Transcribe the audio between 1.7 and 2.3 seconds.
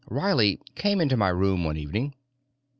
evening.